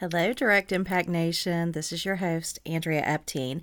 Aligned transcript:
Hello, 0.00 0.34
Direct 0.34 0.72
Impact 0.72 1.08
Nation. 1.08 1.72
This 1.72 1.90
is 1.90 2.04
your 2.04 2.16
host, 2.16 2.58
Andrea 2.66 3.02
Epting. 3.02 3.62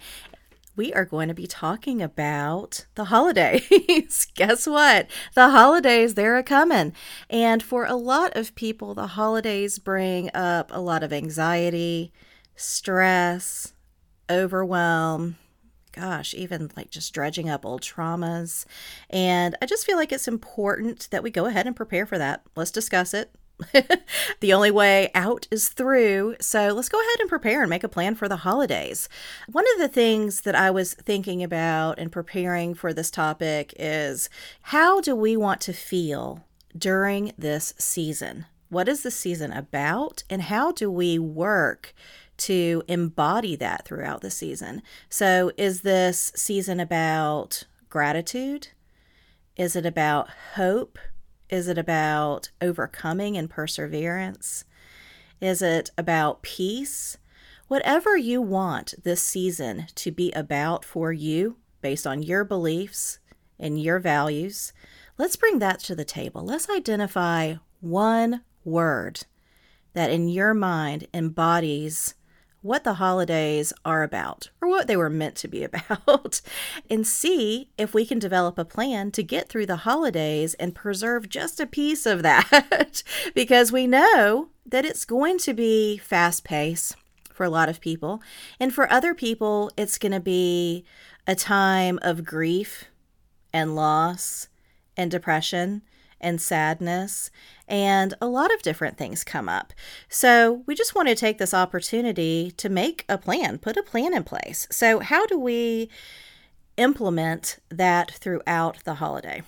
We 0.75 0.91
are 0.91 1.05
going 1.05 1.27
to 1.27 1.35
be 1.35 1.45
talking 1.45 2.01
about 2.01 2.87
the 2.95 3.03
holidays. 3.03 4.25
Guess 4.35 4.65
what? 4.65 5.05
The 5.35 5.51
holidays, 5.51 6.15
they're 6.15 6.35
a 6.35 6.41
coming. 6.41 6.93
And 7.29 7.61
for 7.61 7.85
a 7.85 7.93
lot 7.93 8.35
of 8.35 8.55
people, 8.55 8.95
the 8.95 9.05
holidays 9.05 9.77
bring 9.77 10.31
up 10.33 10.71
a 10.73 10.81
lot 10.81 11.03
of 11.03 11.13
anxiety, 11.13 12.11
stress, 12.55 13.73
overwhelm, 14.27 15.37
gosh, 15.91 16.33
even 16.33 16.71
like 16.75 16.89
just 16.89 17.13
dredging 17.13 17.47
up 17.47 17.63
old 17.63 17.83
traumas. 17.83 18.65
And 19.07 19.55
I 19.61 19.67
just 19.67 19.85
feel 19.85 19.97
like 19.97 20.11
it's 20.11 20.27
important 20.27 21.09
that 21.11 21.21
we 21.21 21.29
go 21.29 21.45
ahead 21.45 21.67
and 21.67 21.75
prepare 21.75 22.07
for 22.07 22.17
that. 22.17 22.41
Let's 22.55 22.71
discuss 22.71 23.13
it. 23.13 23.35
the 24.39 24.53
only 24.53 24.71
way 24.71 25.11
out 25.13 25.47
is 25.51 25.69
through. 25.69 26.35
So 26.39 26.69
let's 26.69 26.89
go 26.89 26.99
ahead 26.99 27.19
and 27.19 27.29
prepare 27.29 27.61
and 27.61 27.69
make 27.69 27.83
a 27.83 27.89
plan 27.89 28.15
for 28.15 28.27
the 28.27 28.37
holidays. 28.37 29.07
One 29.51 29.65
of 29.73 29.79
the 29.79 29.87
things 29.87 30.41
that 30.41 30.55
I 30.55 30.71
was 30.71 30.93
thinking 30.93 31.43
about 31.43 31.99
and 31.99 32.11
preparing 32.11 32.73
for 32.73 32.93
this 32.93 33.11
topic 33.11 33.73
is 33.77 34.29
how 34.63 35.01
do 35.01 35.15
we 35.15 35.37
want 35.37 35.61
to 35.61 35.73
feel 35.73 36.45
during 36.77 37.33
this 37.37 37.73
season? 37.77 38.45
What 38.69 38.89
is 38.89 39.03
the 39.03 39.11
season 39.11 39.51
about? 39.51 40.23
And 40.29 40.43
how 40.43 40.71
do 40.71 40.89
we 40.89 41.19
work 41.19 41.93
to 42.37 42.81
embody 42.87 43.55
that 43.57 43.85
throughout 43.85 44.21
the 44.21 44.31
season? 44.31 44.81
So, 45.09 45.51
is 45.57 45.81
this 45.81 46.31
season 46.35 46.79
about 46.79 47.65
gratitude? 47.89 48.69
Is 49.55 49.75
it 49.75 49.85
about 49.85 50.29
hope? 50.55 50.97
Is 51.53 51.67
it 51.67 51.77
about 51.77 52.49
overcoming 52.61 53.37
and 53.37 53.47
perseverance? 53.47 54.65
Is 55.39 55.61
it 55.61 55.91
about 55.99 56.41
peace? 56.41 57.19
Whatever 57.67 58.17
you 58.17 58.41
want 58.41 58.95
this 59.03 59.21
season 59.21 59.85
to 59.93 60.09
be 60.09 60.31
about 60.31 60.83
for 60.83 61.13
you, 61.13 61.57
based 61.79 62.07
on 62.07 62.23
your 62.23 62.43
beliefs 62.43 63.19
and 63.59 63.79
your 63.79 63.99
values, 63.99 64.73
let's 65.19 65.35
bring 65.35 65.59
that 65.59 65.79
to 65.81 65.93
the 65.93 66.03
table. 66.03 66.43
Let's 66.43 66.71
identify 66.71 67.57
one 67.81 68.41
word 68.65 69.25
that 69.93 70.09
in 70.09 70.29
your 70.29 70.55
mind 70.55 71.07
embodies 71.13 72.15
what 72.63 72.83
the 72.83 72.95
holidays 72.95 73.71
are 73.85 74.01
about 74.01 74.49
or 74.61 74.69
what 74.69 74.87
they 74.87 74.97
were 74.97 75.09
meant 75.09 75.35
to 75.35 75.47
be 75.47 75.63
about 75.89 76.41
and 76.89 77.05
see 77.05 77.69
if 77.77 77.93
we 77.93 78.05
can 78.05 78.17
develop 78.17 78.57
a 78.57 78.65
plan 78.65 79.11
to 79.11 79.21
get 79.21 79.49
through 79.49 79.67
the 79.67 79.77
holidays 79.77 80.55
and 80.55 80.73
preserve 80.73 81.29
just 81.29 81.59
a 81.59 81.67
piece 81.67 82.07
of 82.07 82.23
that. 82.23 83.03
Because 83.35 83.71
we 83.71 83.85
know 83.85 84.49
that 84.65 84.85
it's 84.85 85.05
going 85.05 85.37
to 85.39 85.53
be 85.53 85.97
fast 85.97 86.43
paced 86.43 86.95
for 87.31 87.43
a 87.43 87.49
lot 87.49 87.67
of 87.67 87.81
people. 87.81 88.21
And 88.59 88.73
for 88.73 88.91
other 88.91 89.13
people 89.13 89.69
it's 89.75 89.97
going 89.97 90.13
to 90.13 90.19
be 90.19 90.85
a 91.27 91.35
time 91.35 91.99
of 92.01 92.23
grief 92.23 92.85
and 93.51 93.75
loss 93.75 94.47
and 94.95 95.11
depression 95.11 95.81
and 96.23 96.41
sadness, 96.41 97.29
and 97.67 98.15
a 98.19 98.27
lot 98.27 98.53
of 98.53 98.63
different 98.63 98.97
things 98.97 99.23
come 99.23 99.47
up. 99.47 99.73
So, 100.09 100.63
we 100.65 100.73
just 100.73 100.95
want 100.95 101.09
to 101.09 101.15
take 101.15 101.37
this 101.37 101.53
opportunity 101.53 102.51
to 102.57 102.69
make 102.69 103.05
a 103.07 103.17
plan, 103.19 103.59
put 103.59 103.77
a 103.77 103.83
plan 103.83 104.13
in 104.13 104.23
place. 104.23 104.67
So, 104.71 104.99
how 104.99 105.27
do 105.27 105.37
we 105.37 105.89
implement 106.77 107.59
that 107.69 108.09
throughout 108.11 108.83
the 108.85 108.95
holiday? 108.95 109.43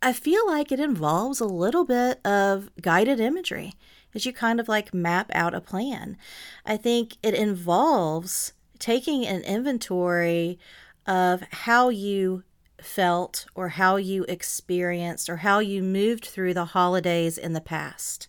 I 0.00 0.12
feel 0.12 0.46
like 0.46 0.70
it 0.70 0.78
involves 0.78 1.40
a 1.40 1.46
little 1.46 1.84
bit 1.84 2.24
of 2.24 2.70
guided 2.80 3.18
imagery 3.18 3.74
as 4.14 4.24
you 4.26 4.32
kind 4.32 4.60
of 4.60 4.68
like 4.68 4.94
map 4.94 5.30
out 5.34 5.54
a 5.54 5.60
plan. 5.60 6.16
I 6.64 6.76
think 6.76 7.16
it 7.22 7.34
involves 7.34 8.52
taking 8.78 9.26
an 9.26 9.42
inventory 9.42 10.58
of 11.06 11.42
how 11.50 11.88
you 11.88 12.44
felt 12.80 13.46
or 13.54 13.70
how 13.70 13.96
you 13.96 14.24
experienced 14.28 15.28
or 15.28 15.38
how 15.38 15.58
you 15.58 15.82
moved 15.82 16.24
through 16.24 16.54
the 16.54 16.66
holidays 16.66 17.38
in 17.38 17.52
the 17.52 17.60
past. 17.60 18.28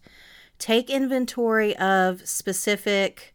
Take 0.58 0.90
inventory 0.90 1.76
of 1.78 2.28
specific, 2.28 3.34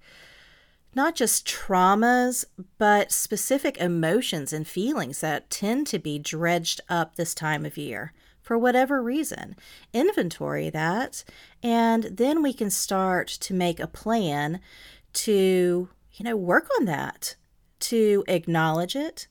not 0.94 1.14
just 1.14 1.46
traumas, 1.46 2.44
but 2.78 3.10
specific 3.10 3.78
emotions 3.78 4.52
and 4.52 4.66
feelings 4.66 5.20
that 5.20 5.50
tend 5.50 5.86
to 5.88 5.98
be 5.98 6.18
dredged 6.18 6.80
up 6.88 7.16
this 7.16 7.34
time 7.34 7.64
of 7.64 7.76
year 7.76 8.12
for 8.42 8.58
whatever 8.58 9.02
reason. 9.02 9.56
Inventory 9.92 10.68
that, 10.70 11.24
and 11.62 12.04
then 12.04 12.42
we 12.42 12.52
can 12.52 12.70
start 12.70 13.26
to 13.28 13.54
make 13.54 13.80
a 13.80 13.86
plan 13.86 14.60
to, 15.14 15.88
you 16.12 16.24
know, 16.24 16.36
work 16.36 16.68
on 16.78 16.84
that, 16.84 17.36
to 17.80 18.22
acknowledge 18.28 18.94
it, 18.94 19.28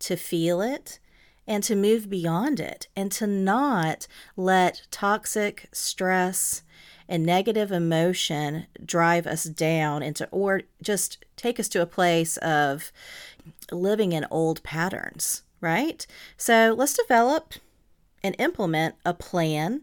to 0.00 0.16
feel 0.16 0.60
it, 0.60 0.98
and 1.48 1.64
to 1.64 1.74
move 1.74 2.10
beyond 2.10 2.60
it 2.60 2.86
and 2.94 3.10
to 3.10 3.26
not 3.26 4.06
let 4.36 4.82
toxic 4.90 5.68
stress 5.72 6.62
and 7.08 7.24
negative 7.24 7.72
emotion 7.72 8.66
drive 8.84 9.26
us 9.26 9.44
down 9.44 10.02
into 10.02 10.28
or 10.30 10.62
just 10.82 11.24
take 11.36 11.58
us 11.58 11.68
to 11.70 11.80
a 11.80 11.86
place 11.86 12.36
of 12.36 12.92
living 13.72 14.12
in 14.12 14.26
old 14.30 14.62
patterns, 14.62 15.42
right? 15.62 16.06
So 16.36 16.74
let's 16.76 16.92
develop 16.92 17.54
and 18.22 18.36
implement 18.38 18.96
a 19.06 19.14
plan 19.14 19.82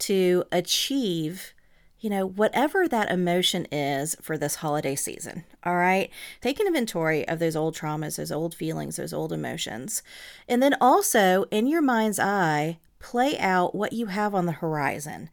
to 0.00 0.44
achieve 0.52 1.54
you 2.00 2.08
know, 2.08 2.26
whatever 2.26 2.88
that 2.88 3.10
emotion 3.10 3.66
is 3.70 4.16
for 4.22 4.38
this 4.38 4.56
holiday 4.56 4.96
season. 4.96 5.44
All 5.64 5.76
right. 5.76 6.10
Take 6.40 6.58
an 6.58 6.66
inventory 6.66 7.28
of 7.28 7.38
those 7.38 7.54
old 7.54 7.76
traumas, 7.76 8.16
those 8.16 8.32
old 8.32 8.54
feelings, 8.54 8.96
those 8.96 9.12
old 9.12 9.32
emotions. 9.32 10.02
And 10.48 10.62
then 10.62 10.74
also, 10.80 11.44
in 11.50 11.66
your 11.66 11.82
mind's 11.82 12.18
eye, 12.18 12.78
play 12.98 13.38
out 13.38 13.74
what 13.74 13.92
you 13.92 14.06
have 14.06 14.34
on 14.34 14.46
the 14.46 14.52
horizon. 14.52 15.28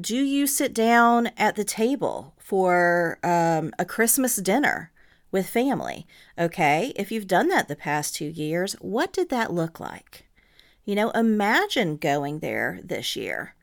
Do 0.00 0.16
you 0.16 0.48
sit 0.48 0.74
down 0.74 1.30
at 1.36 1.54
the 1.54 1.64
table 1.64 2.34
for 2.36 3.18
um, 3.22 3.72
a 3.78 3.84
Christmas 3.84 4.36
dinner 4.36 4.90
with 5.30 5.48
family? 5.48 6.06
Okay. 6.36 6.92
If 6.96 7.12
you've 7.12 7.28
done 7.28 7.48
that 7.48 7.68
the 7.68 7.76
past 7.76 8.16
two 8.16 8.26
years, 8.26 8.72
what 8.80 9.12
did 9.12 9.28
that 9.28 9.52
look 9.52 9.78
like? 9.78 10.26
You 10.84 10.96
know, 10.96 11.10
imagine 11.10 11.96
going 11.96 12.40
there 12.40 12.80
this 12.82 13.14
year. 13.14 13.54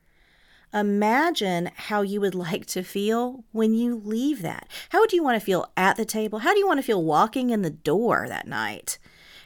Imagine 0.72 1.70
how 1.74 2.02
you 2.02 2.20
would 2.20 2.34
like 2.46 2.66
to 2.66 2.82
feel 2.82 3.44
when 3.52 3.74
you 3.74 3.96
leave 3.96 4.42
that. 4.42 4.68
How 4.90 5.06
do 5.06 5.16
you 5.16 5.22
want 5.22 5.38
to 5.40 5.44
feel 5.44 5.70
at 5.76 5.96
the 5.96 6.04
table? 6.04 6.40
How 6.40 6.52
do 6.52 6.58
you 6.58 6.66
want 6.66 6.78
to 6.78 6.86
feel 6.86 7.02
walking 7.02 7.50
in 7.50 7.62
the 7.62 7.70
door 7.70 8.26
that 8.28 8.46
night? 8.46 8.98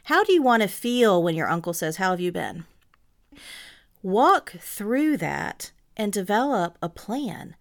How 0.05 0.23
do 0.23 0.33
you 0.33 0.43
want 0.43 0.63
to 0.63 0.69
feel 0.69 1.23
when 1.23 1.35
your 1.35 1.49
uncle 1.49 1.73
says, 1.73 1.97
How 1.97 2.11
have 2.11 2.21
you 2.21 2.33
been? 2.33 2.65
Walk 4.03 4.55
through 4.61 5.17
that 5.17 5.73
and 5.97 6.13
develop 6.13 6.77
a 6.83 6.89
plan 6.89 7.57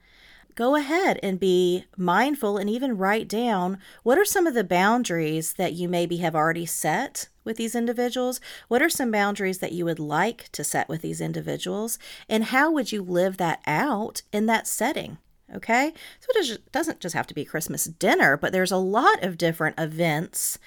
go 0.55 0.75
ahead 0.75 1.19
and 1.23 1.39
be 1.39 1.85
mindful 1.97 2.57
and 2.57 2.69
even 2.69 2.97
write 2.97 3.27
down 3.27 3.79
what 4.03 4.17
are 4.17 4.25
some 4.25 4.47
of 4.47 4.53
the 4.53 4.63
boundaries 4.63 5.53
that 5.53 5.73
you 5.73 5.87
maybe 5.87 6.17
have 6.17 6.35
already 6.35 6.65
set 6.65 7.29
with 7.43 7.57
these 7.57 7.75
individuals? 7.75 8.39
What 8.67 8.81
are 8.81 8.89
some 8.89 9.11
boundaries 9.11 9.59
that 9.59 9.71
you 9.71 9.85
would 9.85 9.99
like 9.99 10.49
to 10.53 10.63
set 10.63 10.89
with 10.89 11.01
these 11.01 11.21
individuals? 11.21 11.99
And 12.29 12.45
how 12.45 12.71
would 12.71 12.91
you 12.91 13.01
live 13.01 13.37
that 13.37 13.61
out 13.65 14.21
in 14.31 14.45
that 14.47 14.67
setting? 14.67 15.17
Okay, 15.53 15.93
so 16.19 16.27
it 16.35 16.71
doesn't 16.71 16.99
just 16.99 17.13
have 17.13 17.27
to 17.27 17.35
be 17.35 17.45
Christmas 17.45 17.83
dinner, 17.83 18.37
but 18.37 18.51
there's 18.51 18.71
a 18.71 18.77
lot 18.77 19.23
of 19.23 19.37
different 19.37 19.79
events 19.79 20.57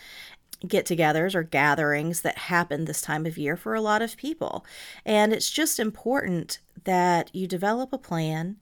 get 0.67 0.87
togethers 0.87 1.35
or 1.35 1.43
gatherings 1.43 2.23
that 2.23 2.39
happen 2.39 2.85
this 2.85 3.03
time 3.03 3.27
of 3.27 3.37
year 3.37 3.57
for 3.57 3.75
a 3.75 3.81
lot 3.81 4.01
of 4.01 4.17
people. 4.17 4.65
And 5.05 5.33
it's 5.33 5.51
just 5.51 5.79
important 5.79 6.61
that 6.85 7.35
you 7.35 7.47
develop 7.47 7.93
a 7.93 7.99
plan 7.99 8.57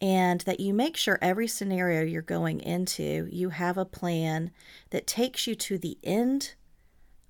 and 0.00 0.40
that 0.42 0.60
you 0.60 0.74
make 0.74 0.96
sure 0.96 1.18
every 1.22 1.46
scenario 1.46 2.02
you're 2.02 2.22
going 2.22 2.60
into, 2.60 3.28
you 3.30 3.50
have 3.50 3.78
a 3.78 3.84
plan 3.84 4.50
that 4.90 5.06
takes 5.06 5.46
you 5.46 5.54
to 5.54 5.78
the 5.78 5.98
end 6.02 6.54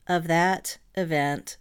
of 0.06 0.26
that 0.26 0.78
event 0.94 1.56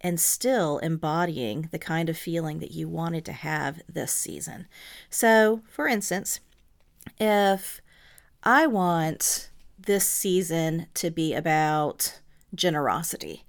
and 0.00 0.18
still 0.18 0.78
embodying 0.78 1.68
the 1.72 1.78
kind 1.78 2.08
of 2.08 2.16
feeling 2.16 2.58
that 2.58 2.72
you 2.72 2.88
wanted 2.88 3.24
to 3.26 3.32
have 3.32 3.82
this 3.88 4.12
season. 4.12 4.66
So, 5.10 5.62
for 5.68 5.86
instance, 5.86 6.40
if 7.18 7.80
I 8.42 8.66
want 8.66 9.50
this 9.78 10.08
season 10.08 10.86
to 10.94 11.10
be 11.10 11.34
about 11.34 12.20
generosity, 12.54 13.44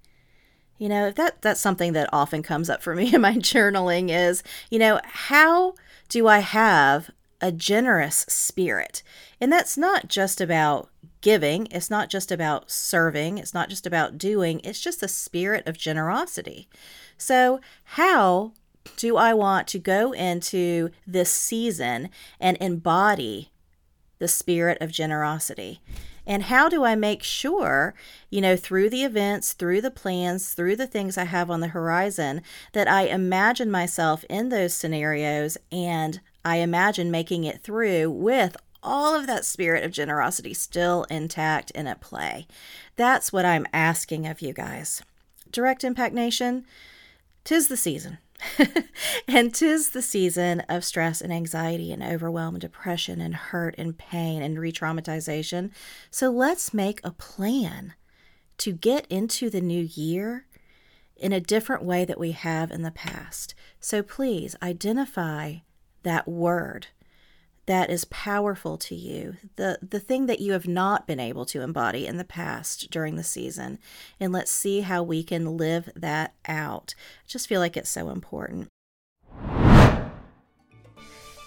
you 0.81 0.89
know, 0.89 1.11
that 1.11 1.43
that's 1.43 1.61
something 1.61 1.93
that 1.93 2.09
often 2.11 2.41
comes 2.41 2.67
up 2.67 2.81
for 2.81 2.95
me 2.95 3.13
in 3.13 3.21
my 3.21 3.35
journaling 3.35 4.09
is, 4.09 4.41
you 4.71 4.79
know, 4.79 4.99
how 5.03 5.75
do 6.09 6.27
I 6.27 6.39
have 6.39 7.11
a 7.39 7.51
generous 7.51 8.25
spirit? 8.27 9.03
And 9.39 9.51
that's 9.51 9.77
not 9.77 10.07
just 10.07 10.41
about 10.41 10.89
giving, 11.21 11.67
it's 11.69 11.91
not 11.91 12.09
just 12.09 12.31
about 12.31 12.71
serving, 12.71 13.37
it's 13.37 13.53
not 13.53 13.69
just 13.69 13.85
about 13.85 14.17
doing, 14.17 14.59
it's 14.63 14.81
just 14.81 15.03
a 15.03 15.07
spirit 15.07 15.67
of 15.67 15.77
generosity. 15.77 16.67
So, 17.15 17.61
how 17.83 18.53
do 18.97 19.17
I 19.17 19.35
want 19.35 19.67
to 19.67 19.77
go 19.77 20.13
into 20.13 20.89
this 21.05 21.31
season 21.31 22.09
and 22.39 22.57
embody 22.59 23.51
the 24.17 24.27
spirit 24.27 24.79
of 24.81 24.91
generosity? 24.91 25.79
And 26.25 26.43
how 26.43 26.69
do 26.69 26.83
I 26.83 26.95
make 26.95 27.23
sure, 27.23 27.93
you 28.29 28.41
know, 28.41 28.55
through 28.55 28.89
the 28.89 29.03
events, 29.03 29.53
through 29.53 29.81
the 29.81 29.91
plans, 29.91 30.53
through 30.53 30.75
the 30.75 30.87
things 30.87 31.17
I 31.17 31.23
have 31.23 31.49
on 31.49 31.61
the 31.61 31.69
horizon, 31.69 32.41
that 32.73 32.87
I 32.87 33.03
imagine 33.03 33.71
myself 33.71 34.23
in 34.29 34.49
those 34.49 34.73
scenarios 34.73 35.57
and 35.71 36.21
I 36.45 36.57
imagine 36.57 37.11
making 37.11 37.43
it 37.43 37.61
through 37.61 38.11
with 38.11 38.55
all 38.83 39.15
of 39.15 39.27
that 39.27 39.45
spirit 39.45 39.83
of 39.83 39.91
generosity 39.91 40.53
still 40.53 41.05
intact 41.09 41.71
and 41.75 41.87
at 41.87 42.01
play? 42.01 42.47
That's 42.95 43.31
what 43.31 43.45
I'm 43.45 43.67
asking 43.73 44.27
of 44.27 44.41
you 44.41 44.53
guys. 44.53 45.01
Direct 45.51 45.83
Impact 45.83 46.13
Nation, 46.13 46.65
tis 47.43 47.67
the 47.67 47.77
season. 47.77 48.19
and 49.27 49.53
tis 49.53 49.89
the 49.89 50.01
season 50.01 50.61
of 50.61 50.83
stress 50.83 51.21
and 51.21 51.31
anxiety 51.31 51.91
and 51.91 52.03
overwhelm 52.03 52.55
and 52.55 52.61
depression 52.61 53.21
and 53.21 53.35
hurt 53.35 53.75
and 53.77 53.97
pain 53.97 54.41
and 54.41 54.59
re 54.59 54.71
traumatization. 54.71 55.71
So 56.09 56.29
let's 56.29 56.73
make 56.73 56.99
a 57.03 57.11
plan 57.11 57.93
to 58.59 58.71
get 58.71 59.07
into 59.07 59.49
the 59.49 59.61
new 59.61 59.89
year 59.93 60.45
in 61.15 61.33
a 61.33 61.39
different 61.39 61.83
way 61.83 62.05
that 62.05 62.19
we 62.19 62.31
have 62.31 62.71
in 62.71 62.81
the 62.81 62.91
past. 62.91 63.53
So 63.79 64.01
please 64.01 64.55
identify 64.61 65.57
that 66.03 66.27
word 66.27 66.87
that 67.65 67.89
is 67.89 68.05
powerful 68.05 68.77
to 68.77 68.95
you, 68.95 69.37
the, 69.55 69.79
the 69.81 69.99
thing 69.99 70.25
that 70.25 70.39
you 70.39 70.53
have 70.53 70.67
not 70.67 71.07
been 71.07 71.19
able 71.19 71.45
to 71.45 71.61
embody 71.61 72.07
in 72.07 72.17
the 72.17 72.23
past 72.23 72.89
during 72.89 73.15
the 73.15 73.23
season. 73.23 73.79
And 74.19 74.33
let's 74.33 74.51
see 74.51 74.81
how 74.81 75.03
we 75.03 75.23
can 75.23 75.57
live 75.57 75.89
that 75.95 76.33
out. 76.47 76.95
I 76.97 77.27
just 77.27 77.47
feel 77.47 77.59
like 77.59 77.77
it's 77.77 77.89
so 77.89 78.09
important. 78.09 78.67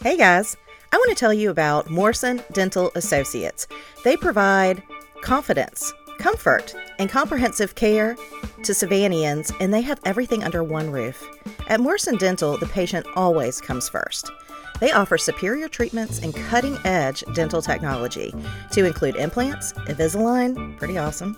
Hey 0.02 0.16
guys, 0.16 0.56
I 0.92 0.96
want 0.96 1.08
to 1.08 1.16
tell 1.16 1.34
you 1.34 1.50
about 1.50 1.90
Morrison 1.90 2.42
Dental 2.52 2.92
Associates. 2.94 3.66
They 4.04 4.16
provide 4.16 4.82
confidence, 5.22 5.92
comfort, 6.18 6.74
and 6.98 7.10
comprehensive 7.10 7.74
care 7.74 8.14
to 8.62 8.72
Savannahans, 8.72 9.50
and 9.60 9.72
they 9.72 9.80
have 9.80 10.00
everything 10.04 10.44
under 10.44 10.62
one 10.62 10.90
roof. 10.90 11.26
At 11.68 11.80
Morrison 11.80 12.16
Dental, 12.16 12.56
the 12.56 12.66
patient 12.66 13.06
always 13.16 13.60
comes 13.60 13.88
first. 13.88 14.30
They 14.80 14.92
offer 14.92 15.16
superior 15.16 15.68
treatments 15.68 16.18
and 16.18 16.34
cutting 16.34 16.78
edge 16.84 17.22
dental 17.32 17.62
technology 17.62 18.34
to 18.72 18.84
include 18.84 19.16
implants, 19.16 19.72
Invisalign, 19.72 20.76
pretty 20.78 20.98
awesome, 20.98 21.36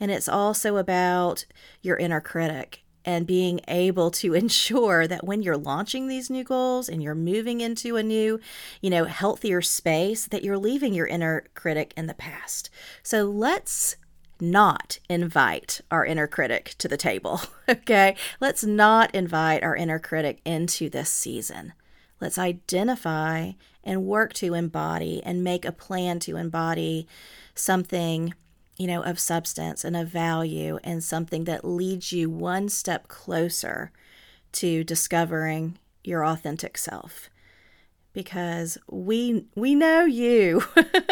And 0.00 0.10
it's 0.10 0.28
also 0.28 0.76
about 0.76 1.44
your 1.80 1.96
inner 1.96 2.20
critic 2.20 2.82
and 3.04 3.26
being 3.26 3.60
able 3.68 4.10
to 4.10 4.34
ensure 4.34 5.06
that 5.06 5.24
when 5.24 5.42
you're 5.42 5.56
launching 5.56 6.08
these 6.08 6.30
new 6.30 6.44
goals 6.44 6.88
and 6.88 7.02
you're 7.02 7.14
moving 7.14 7.60
into 7.60 7.96
a 7.96 8.02
new, 8.02 8.40
you 8.80 8.90
know, 8.90 9.04
healthier 9.04 9.62
space, 9.62 10.26
that 10.26 10.44
you're 10.44 10.58
leaving 10.58 10.94
your 10.94 11.06
inner 11.06 11.44
critic 11.54 11.92
in 11.96 12.06
the 12.06 12.14
past. 12.14 12.70
So 13.02 13.24
let's 13.24 13.96
not 14.42 14.98
invite 15.08 15.80
our 15.90 16.04
inner 16.04 16.26
critic 16.26 16.74
to 16.78 16.88
the 16.88 16.96
table, 16.96 17.40
okay? 17.68 18.16
Let's 18.40 18.64
not 18.64 19.14
invite 19.14 19.62
our 19.62 19.76
inner 19.76 19.98
critic 19.98 20.40
into 20.44 20.90
this 20.90 21.10
season. 21.10 21.72
Let's 22.20 22.38
identify 22.38 23.52
and 23.82 24.04
work 24.04 24.32
to 24.34 24.54
embody 24.54 25.22
and 25.24 25.42
make 25.42 25.64
a 25.64 25.72
plan 25.72 26.18
to 26.20 26.36
embody 26.36 27.06
something 27.54 28.34
you 28.82 28.86
know, 28.86 29.02
of 29.02 29.18
substance 29.18 29.84
and 29.84 29.96
of 29.96 30.08
value 30.08 30.78
and 30.82 31.04
something 31.04 31.44
that 31.44 31.64
leads 31.64 32.12
you 32.12 32.28
one 32.30 32.68
step 32.68 33.06
closer 33.08 33.92
to 34.52 34.82
discovering 34.82 35.78
your 36.02 36.24
authentic 36.24 36.76
self. 36.76 37.30
Because 38.12 38.78
we 38.88 39.46
we 39.54 39.74
know 39.74 40.04
you. 40.04 40.64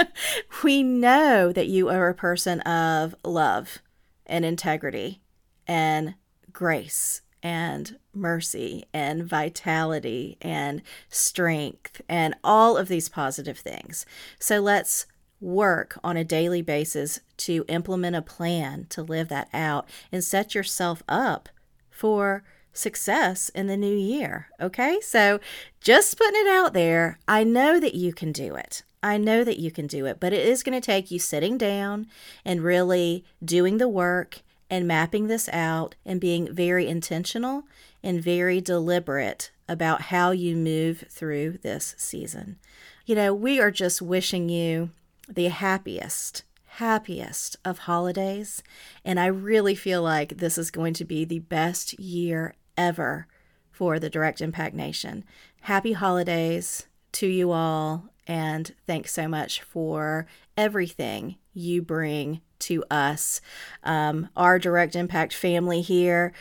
we 0.63 0.83
know 0.83 1.53
that 1.53 1.69
you 1.69 1.89
are 1.89 2.09
a 2.09 2.15
person 2.15 2.61
of 2.63 3.15
love 3.25 3.79
and 4.27 4.45
integrity 4.45 5.23
and 5.67 6.15
grace 6.53 7.23
and 7.43 7.99
mercy 8.15 8.85
and 8.93 9.25
vitality 9.25 10.37
and 10.43 10.83
strength 11.09 12.03
and 12.09 12.35
all 12.45 12.77
of 12.77 12.89
these 12.89 13.09
positive 13.09 13.59
things. 13.59 14.05
So 14.39 14.61
let's 14.61 15.07
work 15.41 15.99
on 16.05 16.17
a 16.17 16.25
daily 16.25 16.61
basis 16.61 17.21
to 17.39 17.65
implement 17.69 18.15
a 18.15 18.23
plan 18.23 18.87
to 18.91 19.03
live 19.03 19.29
that 19.29 19.49
out 19.55 19.89
and 20.13 20.23
set 20.23 20.55
yourself 20.55 21.03
up 21.09 21.49
for 21.89 22.45
success 22.73 23.49
in 23.51 23.67
the 23.67 23.77
new 23.77 23.95
year. 23.95 24.49
Okay, 24.61 25.01
so 25.01 25.41
just 25.81 26.17
putting 26.17 26.41
it 26.41 26.49
out 26.49 26.73
there, 26.73 27.19
I 27.27 27.45
know 27.45 27.81
that 27.81 27.95
you 27.95 28.13
can 28.13 28.33
do 28.33 28.55
it. 28.55 28.83
I 29.03 29.17
know 29.17 29.45
that 29.45 29.59
you 29.59 29.71
can 29.71 29.87
do 29.87 30.07
it, 30.07 30.21
but 30.21 30.33
it 30.33 30.47
is 30.47 30.63
going 30.63 30.79
to 30.79 30.85
take 30.85 31.11
you 31.11 31.19
sitting 31.19 31.57
down 31.57 32.07
and 32.45 32.63
really 32.63 33.25
doing 33.43 33.79
the 33.79 33.89
work 33.89 34.43
and 34.69 34.87
mapping 34.87 35.27
this 35.27 35.49
out 35.49 35.95
and 36.05 36.21
being 36.21 36.55
very 36.55 36.87
intentional 36.87 37.65
and 38.03 38.23
very 38.23 38.61
deliberate 38.61 39.51
about 39.69 40.03
how 40.03 40.31
you 40.31 40.57
move 40.57 41.05
through 41.09 41.59
this 41.63 41.95
season. 41.99 42.59
You 43.07 43.15
know, 43.15 43.35
we 43.35 43.61
are 43.61 43.71
just 43.71 44.03
wishing 44.03 44.49
you 44.49 44.91
the 45.29 45.49
happiest, 45.49 46.45
happiest 46.65 47.57
of 47.65 47.81
holidays. 47.81 48.63
And 49.05 49.19
I 49.19 49.27
really 49.27 49.75
feel 49.75 50.03
like 50.03 50.39
this 50.39 50.59
is 50.59 50.71
going 50.71 50.95
to 50.95 51.05
be 51.05 51.25
the 51.25 51.41
best 51.41 51.99
year 51.99 52.55
ever 52.81 53.27
for 53.71 53.99
the 53.99 54.11
Direct 54.11 54.41
Impact 54.41 54.75
Nation. 54.75 55.25
Happy 55.63 55.93
holidays 55.93 56.87
to 57.13 57.27
you 57.27 57.53
all. 57.53 58.09
And 58.27 58.75
thanks 58.87 59.13
so 59.13 59.29
much 59.29 59.61
for 59.61 60.27
everything 60.57 61.37
you 61.53 61.83
bring 61.83 62.41
to 62.61 62.85
us, 62.91 63.41
um, 63.85 64.29
our 64.37 64.59
Direct 64.59 64.97
Impact 64.97 65.35
family 65.35 65.83
here. 65.83 66.33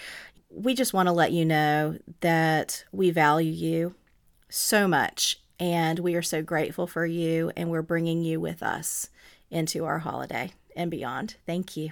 We 0.50 0.74
just 0.74 0.94
want 0.94 1.08
to 1.08 1.14
let 1.14 1.32
you 1.32 1.46
know 1.46 1.98
that 2.22 2.86
we 2.92 3.12
value 3.12 3.52
you 3.52 3.96
so 4.50 4.88
much 4.88 5.42
and 5.60 6.00
we 6.00 6.16
are 6.16 6.22
so 6.22 6.42
grateful 6.42 6.88
for 6.88 7.06
you 7.06 7.52
and 7.56 7.70
we're 7.70 7.82
bringing 7.82 8.24
you 8.24 8.40
with 8.40 8.64
us 8.64 9.10
into 9.52 9.86
our 9.86 10.00
holiday 10.00 10.52
and 10.76 10.90
beyond. 10.90 11.36
Thank 11.46 11.76
you. 11.76 11.92